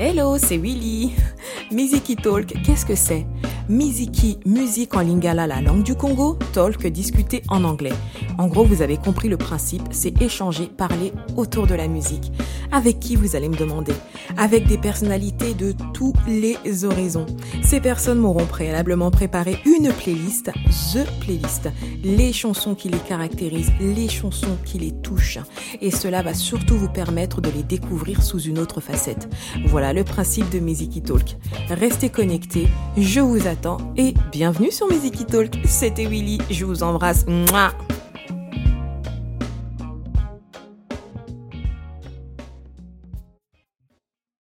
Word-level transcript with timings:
Hello, 0.00 0.38
c'est 0.38 0.58
Willy. 0.58 1.12
Miziki 1.72 2.14
Talk, 2.14 2.46
qu'est-ce 2.62 2.86
que 2.86 2.94
c'est? 2.94 3.26
Miziki, 3.68 4.38
musique 4.46 4.94
en 4.94 5.00
lingala, 5.00 5.48
la 5.48 5.60
langue 5.60 5.82
du 5.82 5.96
Congo, 5.96 6.38
talk, 6.52 6.86
discuter 6.86 7.42
en 7.48 7.64
anglais. 7.64 7.92
En 8.38 8.46
gros, 8.46 8.64
vous 8.64 8.80
avez 8.80 8.96
compris 8.96 9.28
le 9.28 9.36
principe, 9.36 9.82
c'est 9.90 10.22
échanger, 10.22 10.68
parler 10.68 11.12
autour 11.36 11.66
de 11.66 11.74
la 11.74 11.88
musique. 11.88 12.30
Avec 12.70 13.00
qui 13.00 13.16
vous 13.16 13.36
allez 13.36 13.48
me 13.48 13.56
demander 13.56 13.92
Avec 14.36 14.66
des 14.66 14.78
personnalités 14.78 15.54
de 15.54 15.74
tous 15.94 16.12
les 16.26 16.84
horizons. 16.84 17.26
Ces 17.62 17.80
personnes 17.80 18.18
m'auront 18.18 18.46
préalablement 18.46 19.10
préparé 19.10 19.58
une 19.64 19.92
playlist, 19.92 20.50
The 20.92 21.06
Playlist, 21.20 21.68
les 22.02 22.32
chansons 22.32 22.74
qui 22.74 22.88
les 22.88 22.98
caractérisent, 22.98 23.72
les 23.80 24.08
chansons 24.08 24.56
qui 24.64 24.78
les 24.78 24.92
touchent. 24.92 25.38
Et 25.80 25.90
cela 25.90 26.22
va 26.22 26.34
surtout 26.34 26.76
vous 26.76 26.88
permettre 26.88 27.40
de 27.40 27.50
les 27.50 27.62
découvrir 27.62 28.22
sous 28.22 28.40
une 28.40 28.58
autre 28.58 28.80
facette. 28.80 29.28
Voilà 29.66 29.92
le 29.92 30.04
principe 30.04 30.50
de 30.50 30.58
Miziki 30.58 31.02
Talk. 31.02 31.36
Restez 31.70 32.10
connectés, 32.10 32.68
je 32.96 33.20
vous 33.20 33.46
attends 33.46 33.78
et 33.96 34.14
bienvenue 34.32 34.70
sur 34.70 34.88
Miziki 34.88 35.24
Talk. 35.24 35.58
C'était 35.64 36.06
Willy, 36.06 36.38
je 36.50 36.64
vous 36.64 36.82
embrasse. 36.82 37.26
Mouah 37.26 37.72